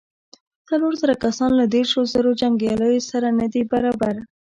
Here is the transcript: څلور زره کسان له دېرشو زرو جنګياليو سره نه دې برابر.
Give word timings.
څلور 0.69 0.93
زره 1.01 1.15
کسان 1.23 1.51
له 1.59 1.65
دېرشو 1.75 2.01
زرو 2.13 2.31
جنګياليو 2.41 3.07
سره 3.11 3.27
نه 3.39 3.47
دې 3.53 3.63
برابر. 3.73 4.15